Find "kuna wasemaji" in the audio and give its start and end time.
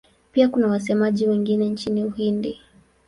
0.49-1.27